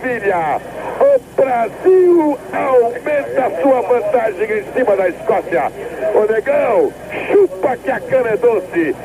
Sevilha. 0.05 0.61
O 0.99 1.35
Brasil 1.35 2.37
aumenta 2.53 3.61
sua 3.61 3.81
vantagem 3.81 4.59
em 4.59 4.63
cima 4.73 4.95
da 4.95 5.09
Escócia. 5.09 5.71
O 6.13 6.31
Negão 6.31 6.93
chupa 7.31 7.77
que 7.77 7.91
a 7.91 7.99
cana 7.99 8.29
é 8.29 8.37
doce. 8.37 8.95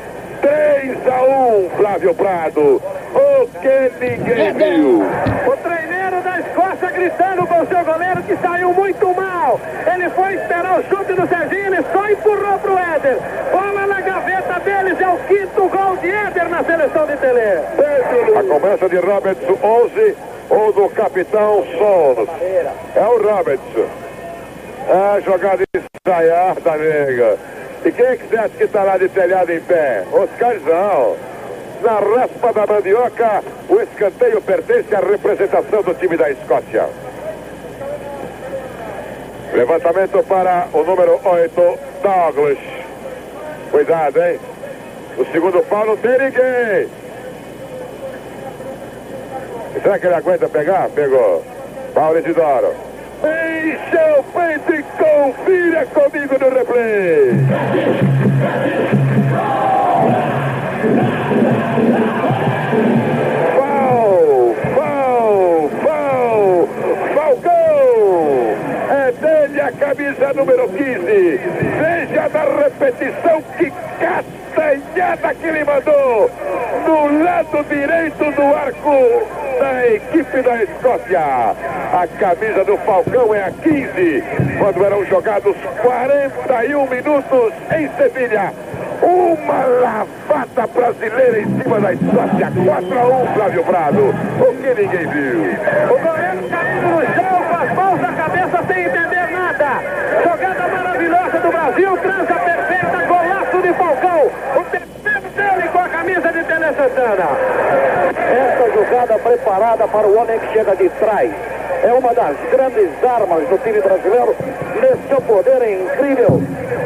3 0.41 1.07
a 1.07 1.21
1, 1.23 1.69
Flávio 1.77 2.13
Prado. 2.13 2.81
O 3.15 3.47
que 3.47 3.91
ninguém 3.99 4.53
viu. 4.53 5.01
O 5.01 5.57
treineiro 5.57 6.21
da 6.21 6.39
Escócia 6.39 6.91
gritando 6.91 7.47
com 7.47 7.61
o 7.61 7.67
seu 7.67 7.83
goleiro 7.83 8.23
que 8.23 8.35
saiu 8.37 8.73
muito 8.73 9.13
mal. 9.15 9.59
Ele 9.91 10.09
foi 10.11 10.35
esperar 10.35 10.79
o 10.79 10.83
chute 10.83 11.13
do 11.13 11.27
Serginho, 11.27 11.73
ele 11.73 11.83
só 11.91 12.09
empurrou 12.09 12.59
pro 12.59 12.77
Éder. 12.77 13.17
Bola 13.51 13.87
na 13.87 14.01
gaveta 14.01 14.59
deles, 14.59 15.01
é 15.01 15.09
o 15.09 15.17
quinto 15.17 15.67
gol 15.67 15.97
de 15.97 16.11
Éder 16.11 16.49
na 16.49 16.63
seleção 16.63 17.07
de 17.07 17.17
Tele. 17.17 17.59
A 18.37 18.43
cobrança 18.43 18.89
de 18.89 18.97
Robertson, 18.97 19.57
11, 19.63 20.15
ou 20.51 20.73
do 20.73 20.89
capitão 20.89 21.65
Solos. 21.77 22.29
É 22.95 23.07
o 23.07 23.17
Robertson. 23.21 23.87
É 24.89 25.21
jogada 25.21 25.63
ensaiada, 25.73 26.77
nega. 26.77 27.37
E 27.85 27.91
quem 27.91 28.05
é 28.05 28.17
que 28.17 28.37
acha 28.37 28.49
que 28.49 28.63
está 28.65 28.83
lá 28.83 28.97
de 28.97 29.07
telhado 29.09 29.51
em 29.51 29.61
pé? 29.61 30.03
Oscarzão. 30.11 31.15
Na 31.81 31.99
raspa 31.99 32.53
da 32.53 32.67
mandioca, 32.67 33.43
o 33.69 33.81
escanteio 33.81 34.41
pertence 34.41 34.93
à 34.93 34.99
representação 34.99 35.81
do 35.81 35.93
time 35.95 36.15
da 36.17 36.29
Escócia. 36.29 36.89
Levantamento 39.53 40.23
para 40.27 40.67
o 40.73 40.83
número 40.83 41.19
8, 41.23 41.79
Douglas. 42.03 42.57
Cuidado, 43.71 44.21
hein? 44.21 44.39
O 45.17 45.25
segundo 45.31 45.63
pau 45.63 45.85
não 45.85 45.97
tem 45.97 46.11
ninguém. 46.11 47.00
Será 49.79 49.97
que 49.97 50.05
ele 50.05 50.15
aguenta 50.15 50.49
pegar? 50.49 50.89
Pegou. 50.89 51.43
Paulo 51.93 52.19
Isidoro. 52.19 52.73
Encha 53.23 54.19
o 54.19 54.23
peito 54.23 54.73
e 54.73 54.83
confira 54.83 55.85
comigo 55.87 56.35
no 56.39 56.49
replay. 56.49 57.31
Fal, 63.55 64.55
Fal, 64.75 65.69
Fal. 65.83 66.69
É 68.89 69.11
dele 69.11 69.61
a 69.61 69.71
camisa 69.71 70.33
número 70.33 70.67
15. 70.69 70.79
Veja 70.99 72.29
na 72.29 72.63
repetição 72.63 73.41
que 73.57 73.71
castanhada 73.99 75.33
que 75.35 75.47
ele 75.47 75.63
mandou. 75.63 76.29
No 76.85 77.23
lado 77.23 77.63
direito 77.69 78.31
do 78.31 78.55
arco 78.55 79.40
da 79.61 79.87
equipe 79.87 80.41
da 80.41 80.63
Escócia. 80.63 81.19
A 81.19 82.07
camisa 82.17 82.63
do 82.65 82.77
Falcão 82.79 83.33
é 83.35 83.43
a 83.43 83.51
15. 83.51 84.23
Quando 84.57 84.83
eram 84.83 85.05
jogados 85.05 85.55
41 85.83 86.87
minutos 86.89 87.53
em 87.77 87.87
Sevilha. 87.95 88.51
Uma 89.03 89.65
lavada 89.65 90.67
brasileira 90.73 91.41
em 91.41 91.61
cima 91.61 91.79
da 91.79 91.93
Escócia. 91.93 92.51
4 92.65 92.99
a 92.99 93.21
1, 93.21 93.33
Flávio 93.33 93.63
Prado. 93.63 94.15
O 94.39 94.55
que 94.55 94.81
ninguém 94.81 95.07
viu. 95.07 95.41
O 95.85 95.99
goleiro 95.99 96.49
caindo 96.49 96.87
no 96.87 97.01
chão 97.13 97.43
com 97.47 97.55
as 97.55 97.75
mãos 97.75 98.01
na 98.01 98.13
cabeça 98.13 98.63
sem 98.67 98.83
entender 98.83 99.27
nada. 99.31 99.83
Jogada 100.23 100.67
maravilhosa 100.67 101.39
do 101.39 101.49
Brasil, 101.51 101.97
trança 101.97 102.33
perfeita, 102.33 103.05
golaço 103.07 103.61
de 103.61 103.73
Falcão. 103.73 104.31
O 104.55 104.63
terceiro 104.63 105.29
dele 105.35 105.69
com 105.69 105.79
a 105.79 105.89
Santana. 106.73 107.29
Essa 108.31 108.71
jogada 108.73 109.17
preparada 109.19 109.87
para 109.87 110.07
o 110.07 110.17
homem 110.17 110.39
que 110.39 110.53
chega 110.53 110.75
de 110.75 110.89
trás. 110.89 111.31
É 111.83 111.93
uma 111.93 112.13
das 112.13 112.37
grandes 112.51 112.89
armas 113.03 113.47
do 113.47 113.57
time 113.57 113.81
brasileiro 113.81 114.35
nesse 114.79 115.07
seu 115.07 115.21
poder 115.21 115.61
incrível 115.67 116.41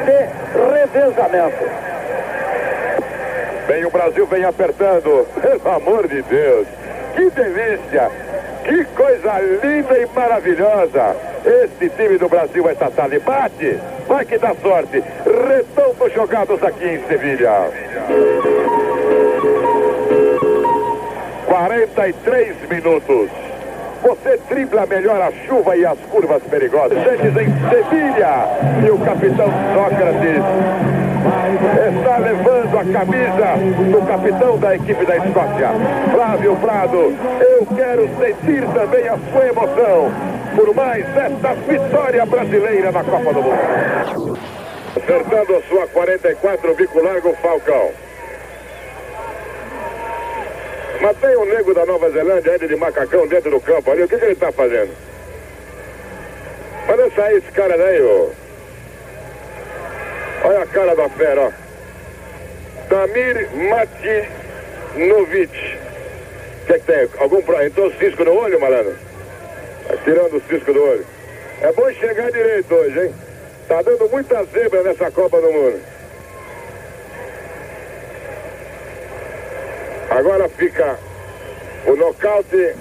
de 0.06 0.74
revezamento. 0.74 1.66
Bem, 3.68 3.86
o 3.86 3.90
Brasil 3.90 4.26
vem 4.28 4.46
apertando. 4.46 5.28
Pelo 5.42 5.76
amor 5.76 6.08
de 6.08 6.22
Deus. 6.22 6.68
Que 7.16 7.30
delícia. 7.30 8.12
Que 8.64 8.86
coisa 8.86 9.40
linda 9.64 9.98
e 9.98 10.06
maravilhosa. 10.16 11.16
Esse 11.46 11.90
time 11.90 12.18
do 12.18 12.30
Brasil 12.30 12.64
vai 12.64 12.76
tratar 12.76 13.10
de 13.10 13.20
bate. 13.20 13.80
Vai 14.08 14.26
que 14.26 14.38
dá 14.38 14.56
sorte. 14.62 15.04
Retombo 15.26 16.10
jogados 16.10 16.62
aqui 16.64 16.86
em 16.86 17.08
Sevilha. 17.08 17.70
43 21.46 22.56
minutos. 22.70 23.30
Você 24.04 24.40
dribla 24.50 24.86
melhor 24.86 25.22
a 25.22 25.32
chuva 25.48 25.76
e 25.76 25.86
as 25.86 25.98
curvas 26.12 26.44
perigosas. 26.44 26.98
Antes 26.98 27.36
em 27.36 27.70
Sevilha. 27.70 28.48
E 28.86 28.92
o 28.92 29.00
capitão 29.00 29.48
Sócrates 29.74 30.44
está 31.98 32.18
levando 32.18 32.78
a 32.78 32.86
camisa 32.86 33.92
do 33.92 34.08
capitão 34.08 34.58
da 34.60 34.76
equipe 34.76 35.06
da 35.06 35.18
Escócia, 35.18 35.70
Flávio 36.12 36.56
Prado. 36.58 37.16
Eu 37.42 37.66
quero 37.76 38.10
sentir 38.20 38.64
também 38.74 39.08
a 39.08 39.18
sua 39.32 39.48
emoção 39.48 40.12
por 40.56 40.76
mais 40.76 41.06
esta 41.18 41.54
vitória 41.54 42.26
brasileira 42.26 42.92
na 42.92 43.04
Copa 43.04 43.34
do 43.34 43.42
Mundo. 43.42 44.40
Acertando 44.96 45.56
a 45.56 45.62
sua 45.64 45.88
44, 45.88 46.76
bico 46.76 47.02
largo 47.02 47.34
Falcão. 47.42 48.05
Mas 51.06 51.18
tem 51.18 51.38
um 51.38 51.46
nego 51.46 51.72
da 51.72 51.86
Nova 51.86 52.10
Zelândia 52.10 52.54
ainda 52.54 52.68
de 52.68 52.76
macacão 52.76 53.28
dentro 53.28 53.52
do 53.52 53.62
campo 53.62 53.92
ali. 53.92 54.02
O 54.02 54.08
que, 54.08 54.18
que 54.18 54.26
ele 54.26 54.34
está 54.34 54.52
fazendo? 54.52 54.92
Manda 56.88 57.12
sair 57.12 57.38
esse 57.38 57.52
cara 57.52 57.78
daí, 57.78 58.02
ô. 58.02 58.32
Olha 60.46 60.64
a 60.64 60.66
cara 60.66 60.96
da 60.96 61.08
fera, 61.10 61.42
ó. 61.42 61.52
Damir 62.90 63.48
Matinovic. 64.96 65.52
O 66.64 66.66
que, 66.66 66.74
que 66.74 66.86
tem? 66.88 67.08
Algum 67.20 67.40
pro... 67.44 67.64
Entrou 67.64 67.94
cisco 68.00 68.24
no 68.24 68.34
olho, 68.34 68.60
malandro? 68.60 68.96
Tá 69.88 69.98
tirando 69.98 70.38
o 70.38 70.42
cisco 70.50 70.74
do 70.74 70.84
olho. 70.84 71.06
É 71.62 71.72
bom 71.72 71.94
chegar 71.94 72.32
direito 72.32 72.74
hoje, 72.74 73.00
hein? 73.00 73.14
Tá 73.68 73.80
dando 73.84 74.10
muita 74.10 74.44
zebra 74.46 74.82
nessa 74.82 75.12
Copa 75.12 75.40
do 75.40 75.52
Mundo. 75.52 75.80
Agora 80.16 80.48
fica 80.48 80.98
o 81.86 81.96
nocaute 81.98 82.74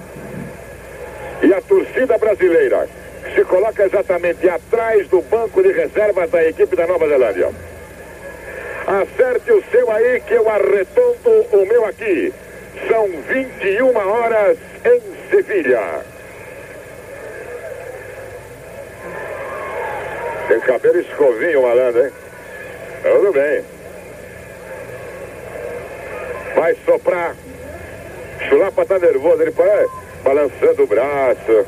e 1.43 1.53
a 1.53 1.61
torcida 1.61 2.17
brasileira 2.17 2.87
se 3.33 3.43
coloca 3.43 3.83
exatamente 3.83 4.47
atrás 4.47 5.05
do 5.09 5.21
banco 5.21 5.61
de 5.61 5.73
reservas 5.73 6.31
da 6.31 6.47
equipe 6.47 6.73
da 6.77 6.87
Nova 6.87 7.09
Zelândia. 7.09 7.49
Acerte 8.87 9.51
o 9.51 9.61
seu 9.69 9.91
aí 9.91 10.21
que 10.21 10.33
eu 10.33 10.49
arredondo 10.49 11.45
o 11.51 11.65
meu 11.67 11.83
aqui. 11.85 12.33
São 12.87 13.05
21 13.05 13.97
horas 13.97 14.57
em 14.85 15.29
Sevilha. 15.29 16.05
Tem 20.47 20.59
cabelo 20.61 20.99
escovinho, 21.01 21.63
malandro, 21.63 22.05
hein? 22.05 22.11
Tudo 23.03 23.33
bem. 23.33 23.74
Vai 26.55 26.75
soprar. 26.85 27.35
Chulapa 28.47 28.85
tá 28.85 28.97
nervoso, 28.99 29.41
ele 29.41 29.51
vai 29.51 29.85
balançando 30.23 30.83
o 30.83 30.87
braço. 30.87 31.65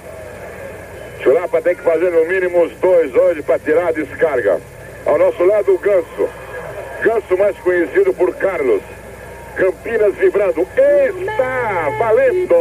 Chulapa 1.22 1.62
tem 1.62 1.76
que 1.76 1.82
fazer 1.82 2.12
no 2.12 2.26
mínimo 2.26 2.64
uns 2.64 2.74
dois 2.80 3.14
hoje 3.14 3.42
para 3.42 3.60
tirar 3.60 3.88
a 3.88 3.92
descarga. 3.92 4.60
Ao 5.06 5.18
nosso 5.18 5.44
lado, 5.44 5.74
o 5.74 5.78
Ganso. 5.78 6.30
Ganso 7.02 7.38
mais 7.38 7.58
conhecido 7.60 8.14
por 8.14 8.36
Carlos. 8.36 8.82
Campinas 9.56 10.16
vibrando. 10.16 10.62
Está 10.62 11.90
valendo! 11.98 12.56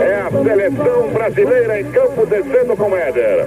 É 0.00 0.14
a 0.20 0.30
seleção 0.30 1.08
brasileira 1.08 1.80
em 1.80 1.90
campo 1.90 2.26
descendo 2.26 2.76
com 2.76 2.96
Éder. 2.96 3.46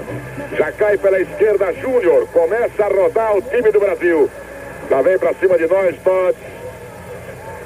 Já 0.57 0.71
cai 0.71 0.97
pela 0.97 1.19
esquerda 1.19 1.73
Júnior. 1.73 2.27
Começa 2.33 2.83
a 2.83 2.87
rodar 2.87 3.37
o 3.37 3.41
time 3.41 3.71
do 3.71 3.79
Brasil. 3.79 4.29
Lá 4.89 5.01
vem 5.01 5.17
para 5.17 5.33
cima 5.35 5.57
de 5.57 5.67
nós, 5.67 5.95
Todd. 6.03 6.37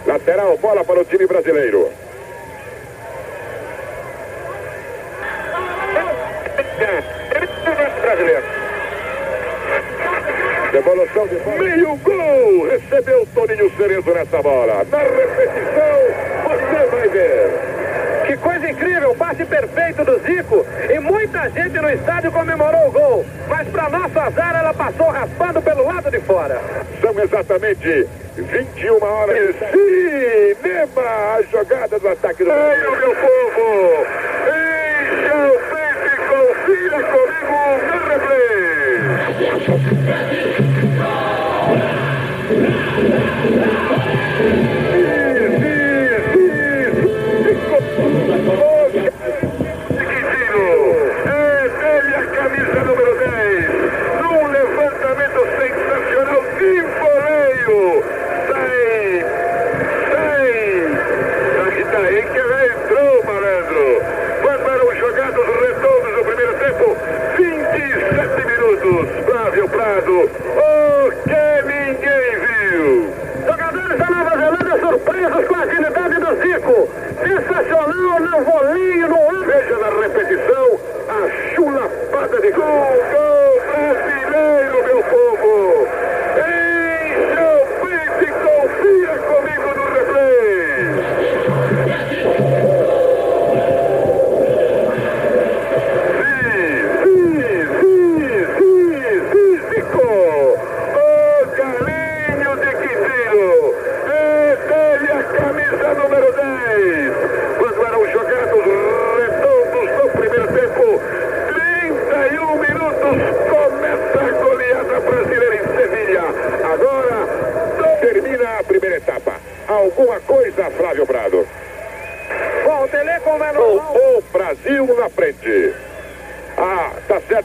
Lateral, 0.06 0.58
bola 0.58 0.84
para 0.84 1.02
o 1.02 1.06
time 1.06 1.28
brasileiro. 1.28 1.92
Devolução 10.72 11.28
de 11.28 11.36
bola. 11.36 11.58
Meio 11.58 11.96
gol! 11.98 12.68
Recebeu 12.70 13.28
Toninho 13.34 13.72
Cerezo 13.78 14.14
nessa 14.14 14.42
bola. 14.42 14.86
Na 14.90 14.98
repetição, 14.98 16.00
você 16.44 16.86
vai 16.90 17.08
ver. 17.10 17.52
Que 18.28 18.38
coisa 18.38 18.70
incrível, 18.70 19.16
passe 19.16 19.46
perfeito 19.46 20.06
do 20.06 20.20
Zico 20.20 20.66
e 20.90 21.00
muita 21.00 21.50
gente 21.50 21.80
no 21.80 21.90
estádio 21.90 22.32
comemorou 22.32 22.88
o 22.88 22.92
gol. 22.92 23.26
Mas 23.48 23.68
para 23.68 23.90
nosso 23.90 24.20
azar, 24.20 24.56
ela 24.58 24.74
passou 24.74 25.10
raspando 25.10 25.62
pelo 25.62 25.71
fora. 26.42 26.60
São 27.00 27.20
exatamente 27.20 28.08
21 28.36 29.04
horas. 29.04 29.56
Cinema, 29.72 31.36
a 31.36 31.42
jogada 31.52 32.00
do 32.00 32.08
ataque 32.08 32.44
do 32.44 32.50
Brasil. 32.50 32.92
meu 32.92 33.16
povo! 33.16 34.06
Encha 34.48 35.36
o 35.48 35.60
peito 35.70 36.08
e 36.08 36.18
confira 36.32 37.04
comigo 37.04 37.60
no 37.86 37.98
replay. 38.10 38.42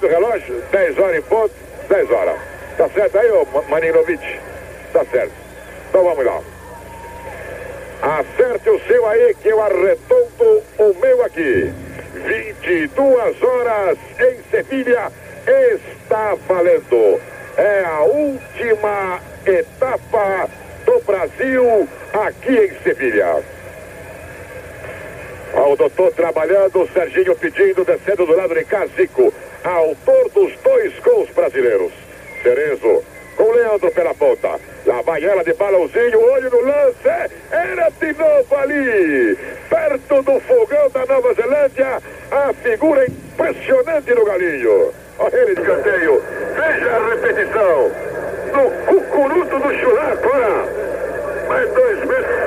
Relógio? 0.08 0.62
10 0.70 0.98
horas 0.98 1.16
em 1.16 1.22
ponto, 1.22 1.54
10 1.88 2.10
horas. 2.10 2.38
Tá 2.76 2.88
certo 2.88 3.18
aí, 3.18 3.30
ô 3.30 3.46
Maninovic? 3.68 4.40
Tá 4.92 5.04
certo. 5.04 5.32
Então 5.88 6.04
vamos 6.04 6.24
lá. 6.24 6.40
Acerte 8.02 8.68
o 8.70 8.80
seu 8.86 9.06
aí 9.06 9.34
que 9.34 9.48
eu 9.48 9.62
arredondo 9.62 10.62
o 10.78 10.94
meu 11.00 11.24
aqui. 11.24 11.72
22 12.14 13.42
horas 13.42 13.98
em 14.20 14.50
Sevilha 14.50 15.10
está 15.46 16.36
valendo. 16.46 17.20
É 17.56 17.84
a 17.84 18.00
última 18.02 19.20
etapa 19.46 20.48
do 20.84 21.00
Brasil 21.00 21.88
aqui 22.12 22.52
em 22.52 22.82
Sevilha. 22.82 23.42
Ó, 25.54 25.72
o 25.72 25.76
doutor 25.76 26.12
trabalhando, 26.12 26.82
o 26.82 26.88
Serginho 26.88 27.34
pedindo, 27.36 27.84
descendo 27.84 28.26
do 28.26 28.36
lado 28.36 28.54
de 28.54 28.64
Cazico. 28.64 29.32
Autor 29.66 30.30
dos 30.30 30.52
dois 30.62 30.96
gols 31.00 31.28
brasileiros. 31.30 31.92
Cerezo 32.40 33.02
com 33.36 33.50
Leandro 33.50 33.90
pela 33.90 34.14
ponta. 34.14 34.60
Lá 34.86 35.02
vai 35.02 35.24
ela 35.24 35.42
de 35.42 35.52
balãozinho, 35.54 36.20
olho 36.20 36.50
no 36.50 36.60
lance. 36.60 37.32
Era 37.50 37.90
de 37.90 38.12
novo 38.12 38.56
ali. 38.56 39.36
Perto 39.68 40.22
do 40.22 40.38
fogão 40.38 40.88
da 40.90 41.04
Nova 41.06 41.34
Zelândia. 41.34 42.00
A 42.30 42.52
figura 42.54 43.06
impressionante 43.06 44.14
do 44.14 44.24
Galinho. 44.24 44.94
Olha 45.18 45.36
ele 45.36 45.56
de 45.56 45.62
canteio. 45.62 46.22
Veja 46.54 46.90
a 46.92 47.08
repetição. 47.08 47.90
No 48.52 48.70
cucuruto 48.86 49.58
do 49.58 49.74
churrasco. 49.80 50.28
olha. 50.32 51.48
Mais 51.48 51.68
dois 51.72 52.04
meses. 52.04 52.45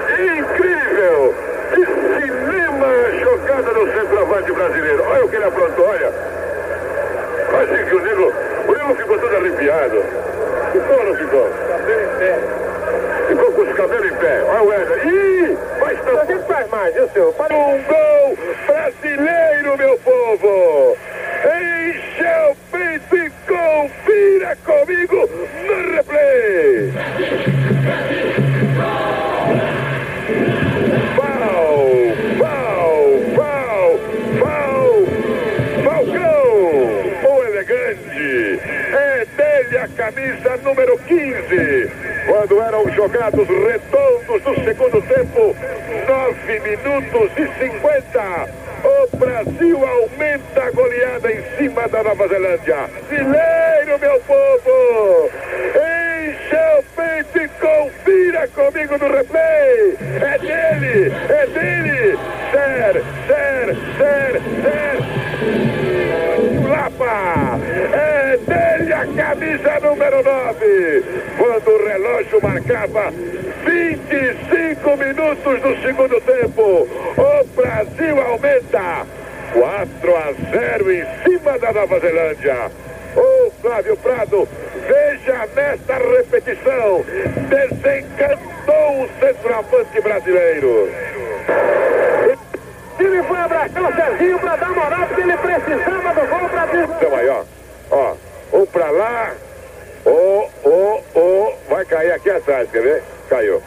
Nova 52.19 52.27
Zelândia. 52.27 52.89
Brasileiro, 53.07 53.97
meu 53.99 54.19
povo! 54.27 55.31
Encha 55.73 56.79
o 56.79 56.83
peito 56.93 57.37
e 57.39 57.47
confira 57.47 58.45
comigo 58.49 58.97
no 58.97 59.07
replay! 59.15 59.97
É 60.19 60.37
dele! 60.37 61.13
É 61.29 61.47
dele! 61.47 62.19
Ser, 62.51 63.03
ser, 63.25 63.73
ser, 63.97 64.41
ser! 64.61 64.99
Lapa! 66.67 67.57
É 67.93 68.37
dele 68.37 68.91
a 68.93 69.05
camisa 69.07 69.79
número 69.79 70.21
9! 70.21 71.03
Quando 71.37 71.79
acaba 72.57 73.11
25 73.65 74.97
minutos 74.97 75.61
do 75.61 75.81
segundo 75.81 76.21
tempo. 76.21 76.87
O 77.17 77.43
Brasil 77.55 78.21
aumenta 78.21 79.05
4 79.53 80.15
a 80.15 80.33
0 80.51 80.91
em 80.91 81.05
cima 81.23 81.57
da 81.59 81.71
Nova 81.73 81.99
Zelândia. 81.99 82.71
O 83.15 83.51
Flávio 83.61 83.97
Prado, 83.97 84.47
veja 84.87 85.47
nesta 85.55 85.97
repetição, 85.97 87.03
desencantou 87.49 89.03
o 89.03 89.09
centroavante 89.19 90.01
brasileiro. 90.01 90.89
Ele 92.99 93.23
foi 93.23 93.37
abraçar 93.37 93.83
o 93.83 93.95
Serginho 93.95 94.39
para 94.39 94.55
dar 94.57 94.69
moral, 94.69 95.07
porque 95.07 95.21
ele 95.21 95.37
precisava 95.37 96.13
do 96.13 96.27
gol 96.27 96.49
Brasil. 96.49 96.83
Então 96.83 97.15
aí, 97.15 97.29
ó. 97.29 97.43
Ó, 97.91 98.15
um 98.53 98.65
pra 98.65 98.91
lá. 98.91 99.33
Ô, 100.05 100.47
ô, 100.63 101.01
ô. 101.15 101.53
Vai 101.69 101.85
cair 101.85 102.11
aqui 102.11 102.29
atrás, 102.29 102.69
quer 102.71 102.81
ver? 102.81 103.03
Caiu. 103.29 103.61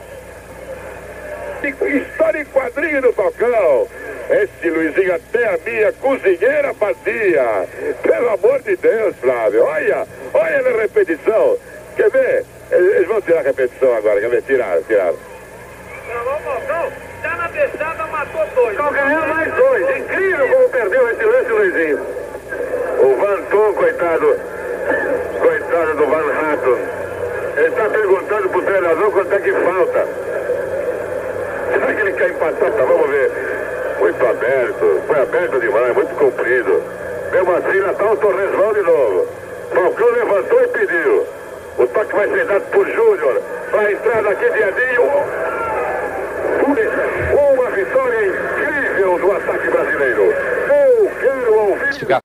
História 1.63 2.41
em 2.41 2.45
quadrinho 2.47 3.01
do 3.01 3.13
Falcão. 3.13 3.89
Esse 4.33 4.71
Luizinho 4.71 5.15
até 5.15 5.47
a 5.47 5.59
minha 5.65 5.93
cozinheira 5.93 6.73
fazia. 6.75 7.69
Pelo 8.03 8.31
amor 8.31 8.63
de 8.63 8.77
Deus, 8.77 9.15
Flávio. 9.21 9.63
Olha, 9.63 10.07
olha 10.33 10.63
na 10.63 10.81
repetição. 10.81 11.59
Quer 11.97 12.11
ver? 12.11 12.45
Eles 12.71 13.07
vão 13.07 13.21
tirar 13.21 13.41
a 13.41 13.43
repetição 13.43 13.95
agora. 13.95 14.21
Quer 14.21 14.31
ver? 14.31 14.43
Tiraram, 14.43 14.83
tiraram. 14.85 15.17
Travou 16.07 16.33
o 16.33 16.41
Falcão, 16.41 16.93
já 17.23 17.37
na 17.37 17.47
deixada 17.49 18.07
matou 18.07 18.47
dois. 18.55 18.77
Calcanhar 18.79 19.29
mais 19.29 19.55
dois. 19.55 19.99
Incrível 19.99 20.49
como 20.49 20.69
perdeu 20.71 21.11
esse 21.11 21.25
lance, 21.25 21.51
Luizinho. 21.51 22.01
O 23.01 23.17
Van 23.17 23.43
Tom, 23.51 23.75
coitado. 23.75 24.41
Coitado 25.41 25.95
do 25.95 26.07
Van 26.07 26.33
Hatton. 26.33 26.79
Ele 27.59 27.69
está 27.69 27.89
perguntando 27.91 28.49
pro 28.49 28.63
treinador 28.63 29.13
quanto 29.13 29.35
é 29.35 29.39
que 29.41 29.53
falta. 29.53 30.09
Será 31.71 31.95
que 31.95 32.01
ele 32.01 32.13
quer 32.13 32.31
empatar? 32.31 32.73
Tá, 32.73 32.85
vamos 32.85 33.11
ver. 33.11 33.52
Muito 34.03 34.27
aberto. 34.27 35.01
Foi 35.07 35.23
aberto 35.23 35.61
demais, 35.61 35.95
muito 35.95 36.13
comprido. 36.17 36.83
Mesmo 37.31 37.55
assim, 37.55 37.79
Natal 37.79 38.17
Torres 38.17 38.51
vão 38.51 38.73
de 38.75 38.83
novo. 38.83 39.29
Falcão 39.73 40.11
levantou 40.11 40.61
e 40.61 40.67
pediu. 40.67 41.27
O 41.79 41.87
toque 41.87 42.13
vai 42.13 42.29
ser 42.29 42.45
dado 42.47 42.65
por 42.73 42.85
Júnior. 42.85 43.41
Para 43.71 43.81
a 43.83 43.93
entrada 43.93 44.31
aqui 44.31 44.51
de 44.51 44.59
Edinho. 44.59 45.05
Uma 47.55 47.71
vitória 47.71 48.27
incrível 48.27 49.19
do 49.21 49.33
ataque 49.37 49.71
brasileiro. 49.71 50.23
Eu 50.25 51.11
quero 51.21 51.55
ouvir. 51.55 52.21